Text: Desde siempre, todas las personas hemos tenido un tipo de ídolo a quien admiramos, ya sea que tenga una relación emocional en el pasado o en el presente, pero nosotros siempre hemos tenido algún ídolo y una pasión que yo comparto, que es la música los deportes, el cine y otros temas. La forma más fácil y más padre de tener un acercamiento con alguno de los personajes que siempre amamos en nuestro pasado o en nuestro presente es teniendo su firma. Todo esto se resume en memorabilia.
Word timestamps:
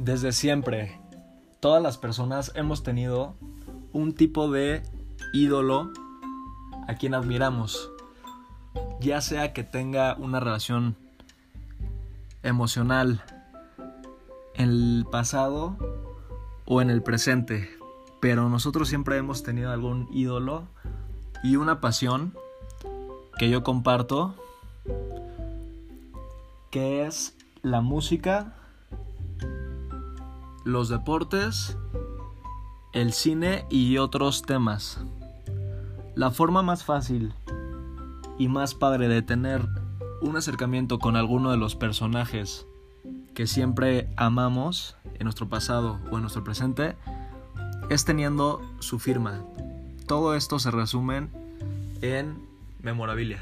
Desde 0.00 0.32
siempre, 0.32 0.98
todas 1.60 1.82
las 1.82 1.98
personas 1.98 2.52
hemos 2.54 2.82
tenido 2.82 3.34
un 3.92 4.14
tipo 4.14 4.50
de 4.50 4.82
ídolo 5.34 5.92
a 6.88 6.94
quien 6.94 7.12
admiramos, 7.12 7.90
ya 8.98 9.20
sea 9.20 9.52
que 9.52 9.62
tenga 9.62 10.14
una 10.14 10.40
relación 10.40 10.96
emocional 12.42 13.22
en 14.54 14.70
el 14.70 15.06
pasado 15.12 15.76
o 16.64 16.80
en 16.80 16.88
el 16.88 17.02
presente, 17.02 17.68
pero 18.20 18.48
nosotros 18.48 18.88
siempre 18.88 19.18
hemos 19.18 19.42
tenido 19.42 19.70
algún 19.70 20.08
ídolo 20.14 20.66
y 21.42 21.56
una 21.56 21.82
pasión 21.82 22.32
que 23.38 23.50
yo 23.50 23.62
comparto, 23.62 24.34
que 26.70 27.04
es 27.04 27.36
la 27.60 27.82
música 27.82 28.56
los 30.64 30.88
deportes, 30.88 31.76
el 32.92 33.12
cine 33.12 33.66
y 33.70 33.98
otros 33.98 34.42
temas. 34.42 35.00
La 36.14 36.30
forma 36.30 36.62
más 36.62 36.84
fácil 36.84 37.32
y 38.38 38.48
más 38.48 38.74
padre 38.74 39.08
de 39.08 39.22
tener 39.22 39.66
un 40.20 40.36
acercamiento 40.36 40.98
con 40.98 41.16
alguno 41.16 41.50
de 41.50 41.56
los 41.56 41.76
personajes 41.76 42.66
que 43.34 43.46
siempre 43.46 44.08
amamos 44.16 44.96
en 45.14 45.24
nuestro 45.24 45.48
pasado 45.48 45.98
o 46.10 46.16
en 46.16 46.22
nuestro 46.22 46.44
presente 46.44 46.96
es 47.88 48.04
teniendo 48.04 48.60
su 48.80 48.98
firma. 48.98 49.40
Todo 50.06 50.34
esto 50.34 50.58
se 50.58 50.70
resume 50.70 51.28
en 52.02 52.38
memorabilia. 52.82 53.40